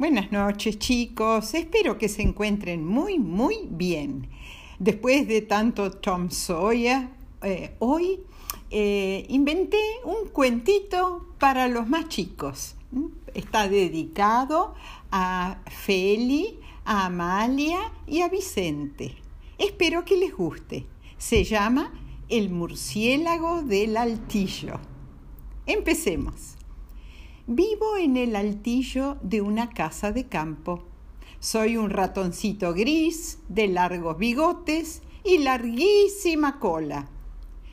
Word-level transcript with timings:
Buenas 0.00 0.32
noches 0.32 0.78
chicos, 0.78 1.52
espero 1.52 1.98
que 1.98 2.08
se 2.08 2.22
encuentren 2.22 2.86
muy 2.86 3.18
muy 3.18 3.68
bien. 3.68 4.30
Después 4.78 5.28
de 5.28 5.42
tanto 5.42 5.90
Tom 5.90 6.30
Sawyer, 6.30 7.10
eh, 7.42 7.76
hoy 7.80 8.20
eh, 8.70 9.26
inventé 9.28 9.76
un 10.04 10.30
cuentito 10.30 11.34
para 11.38 11.68
los 11.68 11.86
más 11.86 12.08
chicos. 12.08 12.76
Está 13.34 13.68
dedicado 13.68 14.72
a 15.10 15.58
Feli, 15.66 16.58
a 16.86 17.04
Amalia 17.04 17.92
y 18.06 18.22
a 18.22 18.30
Vicente. 18.30 19.16
Espero 19.58 20.06
que 20.06 20.16
les 20.16 20.34
guste. 20.34 20.86
Se 21.18 21.44
llama 21.44 21.92
El 22.30 22.48
murciélago 22.48 23.60
del 23.60 23.98
altillo. 23.98 24.80
Empecemos. 25.66 26.56
Vivo 27.52 27.96
en 27.96 28.16
el 28.16 28.36
altillo 28.36 29.16
de 29.22 29.40
una 29.40 29.70
casa 29.70 30.12
de 30.12 30.28
campo. 30.28 30.84
Soy 31.40 31.76
un 31.76 31.90
ratoncito 31.90 32.72
gris, 32.74 33.40
de 33.48 33.66
largos 33.66 34.18
bigotes 34.18 35.02
y 35.24 35.38
larguísima 35.38 36.60
cola. 36.60 37.08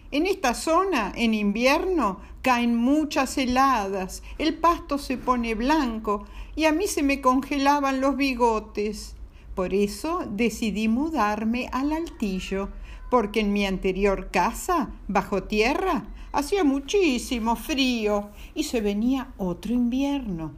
En 0.09 0.25
esta 0.25 0.55
zona, 0.55 1.13
en 1.15 1.35
invierno, 1.35 2.21
caen 2.41 2.75
muchas 2.75 3.37
heladas, 3.37 4.23
el 4.39 4.55
pasto 4.55 4.97
se 4.97 5.15
pone 5.15 5.53
blanco 5.53 6.25
y 6.55 6.65
a 6.65 6.71
mí 6.71 6.87
se 6.87 7.03
me 7.03 7.21
congelaban 7.21 8.01
los 8.01 8.17
bigotes. 8.17 9.15
Por 9.53 9.75
eso 9.75 10.23
decidí 10.27 10.87
mudarme 10.87 11.69
al 11.71 11.91
altillo, 11.91 12.69
porque 13.11 13.41
en 13.41 13.53
mi 13.53 13.67
anterior 13.67 14.31
casa, 14.31 14.89
bajo 15.07 15.43
tierra, 15.43 16.07
Hacía 16.37 16.63
muchísimo 16.63 17.55
frío 17.55 18.29
y 18.53 18.65
se 18.65 18.79
venía 18.79 19.33
otro 19.39 19.73
invierno. 19.73 20.53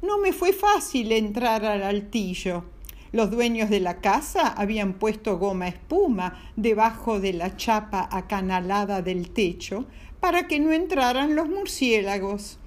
No 0.00 0.18
me 0.18 0.32
fue 0.32 0.52
fácil 0.52 1.10
entrar 1.10 1.64
al 1.64 1.82
altillo. 1.82 2.62
Los 3.10 3.28
dueños 3.28 3.68
de 3.68 3.80
la 3.80 4.00
casa 4.00 4.46
habían 4.46 4.92
puesto 4.92 5.36
goma 5.36 5.66
espuma 5.66 6.52
debajo 6.54 7.18
de 7.18 7.32
la 7.32 7.56
chapa 7.56 8.08
acanalada 8.12 9.02
del 9.02 9.30
techo 9.30 9.86
para 10.20 10.46
que 10.46 10.60
no 10.60 10.70
entraran 10.70 11.34
los 11.34 11.48
murciélagos. 11.48 12.60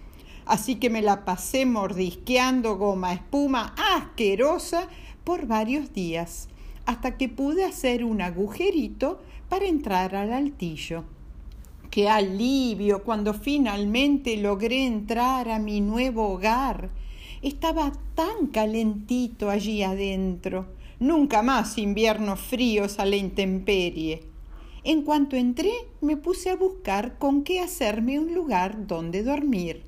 Así 0.45 0.75
que 0.75 0.89
me 0.89 1.01
la 1.01 1.23
pasé 1.23 1.65
mordisqueando 1.65 2.75
goma 2.75 3.13
espuma 3.13 3.73
asquerosa 3.95 4.89
por 5.23 5.47
varios 5.47 5.93
días, 5.93 6.49
hasta 6.85 7.15
que 7.15 7.29
pude 7.29 7.63
hacer 7.63 8.03
un 8.03 8.21
agujerito 8.21 9.21
para 9.47 9.67
entrar 9.67 10.15
al 10.15 10.33
altillo. 10.33 11.05
Qué 11.91 12.07
alivio 12.07 13.03
cuando 13.03 13.33
finalmente 13.33 14.37
logré 14.37 14.85
entrar 14.85 15.49
a 15.49 15.59
mi 15.59 15.81
nuevo 15.81 16.29
hogar. 16.29 16.89
Estaba 17.41 17.91
tan 18.15 18.47
calentito 18.47 19.49
allí 19.49 19.83
adentro. 19.83 20.67
Nunca 21.01 21.41
más 21.41 21.77
inviernos 21.77 22.39
fríos 22.39 22.97
a 22.97 23.03
la 23.03 23.17
intemperie. 23.17 24.23
En 24.85 25.01
cuanto 25.01 25.35
entré, 25.35 25.73
me 25.99 26.15
puse 26.15 26.49
a 26.49 26.55
buscar 26.55 27.17
con 27.17 27.43
qué 27.43 27.59
hacerme 27.59 28.19
un 28.19 28.33
lugar 28.33 28.87
donde 28.87 29.21
dormir. 29.21 29.83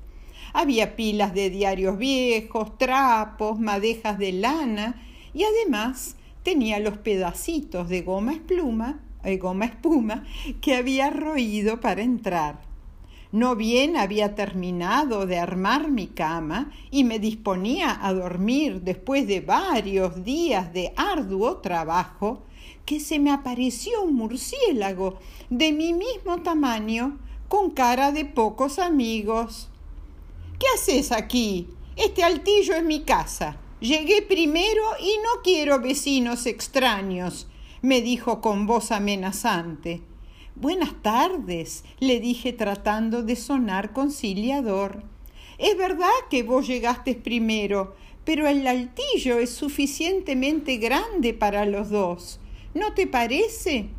Había 0.52 0.96
pilas 0.96 1.32
de 1.32 1.48
diarios 1.48 1.96
viejos, 1.96 2.76
trapos, 2.76 3.58
madejas 3.58 4.18
de 4.18 4.32
lana 4.32 5.02
y 5.32 5.44
además 5.44 6.16
tenía 6.42 6.80
los 6.80 6.98
pedacitos 6.98 7.88
de 7.88 8.02
goma 8.02 8.34
espluma 8.34 9.00
goma 9.38 9.66
espuma 9.66 10.24
que 10.60 10.76
había 10.76 11.10
roído 11.10 11.80
para 11.80 12.02
entrar. 12.02 12.74
No 13.34 13.56
bien 13.56 13.96
había 13.96 14.36
terminado 14.36 15.26
de 15.26 15.38
armar 15.38 15.90
mi 15.90 16.06
cama 16.06 16.70
y 16.92 17.02
me 17.02 17.18
disponía 17.18 17.98
a 18.00 18.12
dormir 18.12 18.82
después 18.82 19.26
de 19.26 19.40
varios 19.40 20.24
días 20.24 20.72
de 20.72 20.92
arduo 20.96 21.56
trabajo, 21.56 22.44
que 22.86 23.00
se 23.00 23.18
me 23.18 23.32
apareció 23.32 24.02
un 24.02 24.14
murciélago 24.14 25.18
de 25.50 25.72
mi 25.72 25.92
mismo 25.92 26.42
tamaño, 26.42 27.18
con 27.48 27.70
cara 27.72 28.12
de 28.12 28.24
pocos 28.24 28.78
amigos. 28.78 29.68
¿Qué 30.60 30.66
haces 30.72 31.10
aquí? 31.10 31.66
Este 31.96 32.22
altillo 32.22 32.76
es 32.76 32.84
mi 32.84 33.00
casa. 33.00 33.56
Llegué 33.80 34.22
primero 34.22 34.82
y 35.00 35.16
no 35.24 35.42
quiero 35.42 35.80
vecinos 35.80 36.46
extraños 36.46 37.48
me 37.84 38.00
dijo 38.00 38.40
con 38.40 38.66
voz 38.66 38.92
amenazante. 38.92 40.00
Buenas 40.54 41.02
tardes, 41.02 41.84
le 42.00 42.18
dije 42.18 42.54
tratando 42.54 43.22
de 43.22 43.36
sonar 43.36 43.92
conciliador. 43.92 45.02
Es 45.58 45.76
verdad 45.76 46.08
que 46.30 46.44
vos 46.44 46.66
llegaste 46.66 47.14
primero, 47.14 47.94
pero 48.24 48.48
el 48.48 48.66
altillo 48.66 49.38
es 49.38 49.50
suficientemente 49.50 50.78
grande 50.78 51.34
para 51.34 51.66
los 51.66 51.90
dos. 51.90 52.40
¿No 52.72 52.94
te 52.94 53.06
parece? 53.06 53.90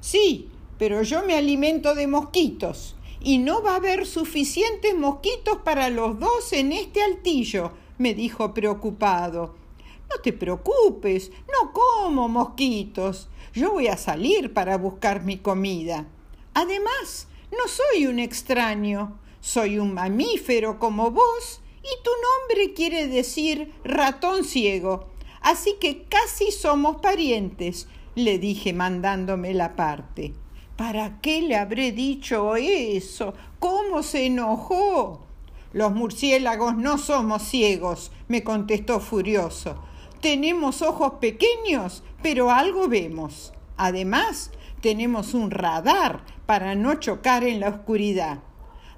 Sí, 0.00 0.48
pero 0.78 1.02
yo 1.02 1.22
me 1.26 1.34
alimento 1.34 1.94
de 1.94 2.06
mosquitos 2.06 2.96
y 3.20 3.36
no 3.36 3.62
va 3.62 3.72
a 3.72 3.76
haber 3.76 4.06
suficientes 4.06 4.96
mosquitos 4.96 5.58
para 5.58 5.90
los 5.90 6.18
dos 6.18 6.54
en 6.54 6.72
este 6.72 7.02
altillo, 7.02 7.72
me 7.98 8.14
dijo 8.14 8.54
preocupado. 8.54 9.65
No 10.10 10.20
te 10.22 10.32
preocupes, 10.32 11.30
no 11.52 11.72
como 11.72 12.28
mosquitos. 12.28 13.28
Yo 13.52 13.72
voy 13.72 13.88
a 13.88 13.96
salir 13.96 14.52
para 14.52 14.76
buscar 14.76 15.24
mi 15.24 15.38
comida. 15.38 16.06
Además, 16.54 17.28
no 17.50 17.68
soy 17.68 18.06
un 18.06 18.18
extraño, 18.18 19.18
soy 19.40 19.78
un 19.78 19.94
mamífero 19.94 20.78
como 20.78 21.10
vos 21.10 21.60
y 21.82 22.02
tu 22.02 22.10
nombre 22.10 22.74
quiere 22.74 23.06
decir 23.06 23.72
ratón 23.84 24.44
ciego. 24.44 25.10
Así 25.40 25.76
que 25.80 26.04
casi 26.04 26.50
somos 26.50 26.96
parientes, 26.96 27.88
le 28.14 28.38
dije 28.38 28.72
mandándome 28.72 29.54
la 29.54 29.76
parte. 29.76 30.34
¿Para 30.76 31.20
qué 31.20 31.42
le 31.42 31.56
habré 31.56 31.92
dicho 31.92 32.56
eso? 32.56 33.34
¿Cómo 33.58 34.02
se 34.02 34.26
enojó? 34.26 35.26
Los 35.72 35.92
murciélagos 35.92 36.76
no 36.76 36.98
somos 36.98 37.42
ciegos, 37.42 38.10
me 38.28 38.42
contestó 38.42 39.00
furioso. 39.00 39.76
Tenemos 40.20 40.82
ojos 40.82 41.14
pequeños, 41.20 42.02
pero 42.22 42.50
algo 42.50 42.88
vemos. 42.88 43.52
Además, 43.76 44.50
tenemos 44.80 45.34
un 45.34 45.50
radar 45.50 46.24
para 46.46 46.74
no 46.74 46.94
chocar 46.94 47.44
en 47.44 47.60
la 47.60 47.68
oscuridad. 47.68 48.40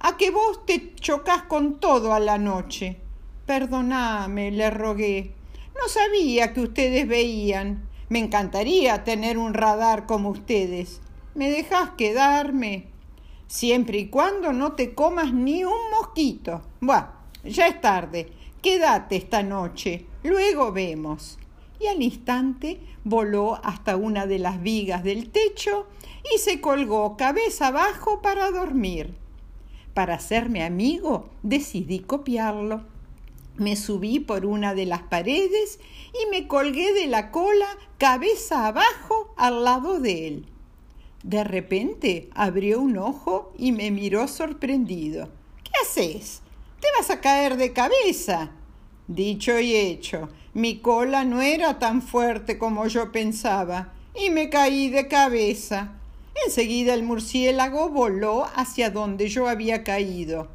A 0.00 0.16
que 0.16 0.30
vos 0.30 0.64
te 0.64 0.94
chocas 0.94 1.42
con 1.42 1.80
todo 1.80 2.14
a 2.14 2.20
la 2.20 2.38
noche. 2.38 3.00
Perdoname, 3.46 4.50
le 4.50 4.70
rogué. 4.70 5.34
No 5.80 5.88
sabía 5.88 6.52
que 6.52 6.60
ustedes 6.60 7.08
veían. 7.08 7.88
Me 8.08 8.20
encantaría 8.20 9.04
tener 9.04 9.38
un 9.38 9.54
radar 9.54 10.06
como 10.06 10.30
ustedes. 10.30 11.00
¿Me 11.34 11.50
dejas 11.50 11.90
quedarme? 11.96 12.90
Siempre 13.48 13.98
y 13.98 14.08
cuando 14.08 14.52
no 14.52 14.72
te 14.72 14.94
comas 14.94 15.32
ni 15.32 15.64
un 15.64 15.90
mosquito. 15.90 16.62
Buah, 16.80 17.12
ya 17.44 17.66
es 17.66 17.80
tarde. 17.80 18.32
Quédate 18.62 19.16
esta 19.16 19.42
noche. 19.42 20.06
Luego 20.24 20.72
vemos. 20.72 21.38
Y 21.80 21.86
al 21.86 22.02
instante 22.02 22.80
voló 23.04 23.60
hasta 23.62 23.96
una 23.96 24.26
de 24.26 24.40
las 24.40 24.60
vigas 24.60 25.04
del 25.04 25.30
techo 25.30 25.86
y 26.34 26.38
se 26.38 26.60
colgó 26.60 27.16
cabeza 27.16 27.68
abajo 27.68 28.20
para 28.20 28.50
dormir. 28.50 29.14
Para 29.94 30.14
hacerme 30.14 30.64
amigo 30.64 31.30
decidí 31.42 32.00
copiarlo. 32.00 32.82
Me 33.56 33.76
subí 33.76 34.20
por 34.20 34.44
una 34.44 34.74
de 34.74 34.86
las 34.86 35.02
paredes 35.02 35.78
y 36.12 36.30
me 36.30 36.48
colgué 36.48 36.92
de 36.92 37.06
la 37.06 37.30
cola 37.30 37.66
cabeza 37.98 38.66
abajo 38.66 39.34
al 39.36 39.64
lado 39.64 40.00
de 40.00 40.28
él. 40.28 40.46
De 41.22 41.44
repente 41.44 42.28
abrió 42.34 42.80
un 42.80 42.98
ojo 42.98 43.52
y 43.56 43.72
me 43.72 43.90
miró 43.90 44.28
sorprendido. 44.28 45.28
¿Qué 45.64 45.72
haces? 45.82 46.42
Te 46.80 46.86
vas 46.96 47.10
a 47.10 47.20
caer 47.20 47.56
de 47.56 47.72
cabeza. 47.72 48.50
Dicho 49.08 49.58
y 49.58 49.74
hecho, 49.74 50.28
mi 50.54 50.78
cola 50.78 51.24
no 51.24 51.40
era 51.40 51.78
tan 51.78 52.02
fuerte 52.02 52.58
como 52.58 52.86
yo 52.86 53.10
pensaba 53.10 53.92
y 54.14 54.30
me 54.30 54.48
caí 54.48 54.90
de 54.90 55.08
cabeza. 55.08 55.94
Enseguida 56.44 56.94
el 56.94 57.02
murciélago 57.02 57.88
voló 57.88 58.46
hacia 58.54 58.90
donde 58.90 59.28
yo 59.28 59.48
había 59.48 59.82
caído. 59.82 60.48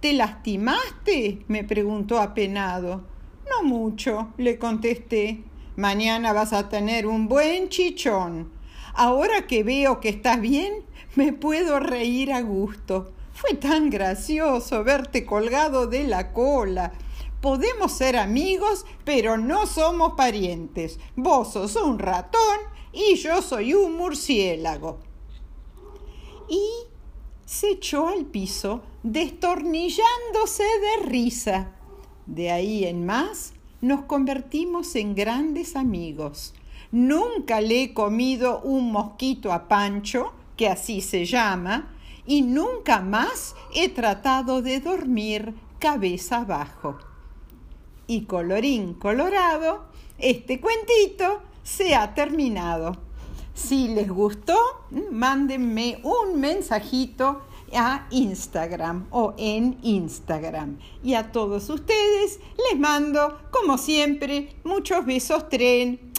¿Te 0.00 0.12
lastimaste? 0.12 1.40
me 1.48 1.64
preguntó 1.64 2.20
apenado. 2.20 3.04
No 3.50 3.62
mucho, 3.66 4.32
le 4.38 4.58
contesté. 4.58 5.42
Mañana 5.76 6.32
vas 6.32 6.52
a 6.52 6.68
tener 6.68 7.06
un 7.06 7.28
buen 7.28 7.68
chichón. 7.68 8.50
Ahora 8.94 9.46
que 9.46 9.62
veo 9.64 10.00
que 10.00 10.08
estás 10.08 10.40
bien, 10.40 10.84
me 11.14 11.32
puedo 11.32 11.78
reír 11.78 12.32
a 12.32 12.40
gusto. 12.40 13.12
Fue 13.40 13.54
tan 13.54 13.88
gracioso 13.88 14.84
verte 14.84 15.24
colgado 15.24 15.86
de 15.86 16.04
la 16.04 16.32
cola 16.32 16.92
Podemos 17.40 17.92
ser 17.92 18.16
amigos, 18.16 18.84
pero 19.04 19.36
no 19.36 19.66
somos 19.66 20.14
parientes. 20.14 20.98
Vos 21.14 21.52
sos 21.52 21.76
un 21.76 22.00
ratón 22.00 22.58
y 22.92 23.14
yo 23.14 23.42
soy 23.42 23.74
un 23.74 23.96
murciélago. 23.96 24.98
Y 26.48 26.64
se 27.46 27.70
echó 27.70 28.08
al 28.08 28.26
piso, 28.26 28.82
destornillándose 29.04 30.64
de 30.64 31.06
risa. 31.06 31.72
De 32.26 32.50
ahí 32.50 32.84
en 32.84 33.06
más, 33.06 33.52
nos 33.80 34.02
convertimos 34.02 34.96
en 34.96 35.14
grandes 35.14 35.76
amigos. 35.76 36.54
Nunca 36.90 37.60
le 37.60 37.84
he 37.84 37.94
comido 37.94 38.62
un 38.62 38.90
mosquito 38.90 39.52
a 39.52 39.68
Pancho, 39.68 40.32
que 40.56 40.68
así 40.68 41.00
se 41.00 41.24
llama, 41.24 41.94
y 42.28 42.42
nunca 42.42 43.00
más 43.00 43.56
he 43.74 43.88
tratado 43.88 44.60
de 44.60 44.80
dormir 44.80 45.54
cabeza 45.78 46.42
abajo. 46.42 46.98
Y 48.06 48.26
colorín 48.26 48.94
colorado, 48.94 49.86
este 50.18 50.60
cuentito 50.60 51.40
se 51.62 51.94
ha 51.94 52.14
terminado. 52.14 52.98
Si 53.54 53.88
les 53.88 54.10
gustó, 54.10 54.56
mándenme 55.10 56.00
un 56.04 56.38
mensajito 56.38 57.42
a 57.74 58.06
Instagram 58.10 59.06
o 59.10 59.34
en 59.38 59.78
Instagram. 59.82 60.78
Y 61.02 61.14
a 61.14 61.32
todos 61.32 61.68
ustedes 61.70 62.40
les 62.70 62.78
mando, 62.78 63.38
como 63.50 63.78
siempre, 63.78 64.54
muchos 64.64 65.04
besos 65.06 65.48
tren 65.48 66.12